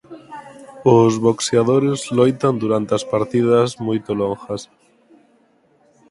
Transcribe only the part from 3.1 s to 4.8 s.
partidas moito longas.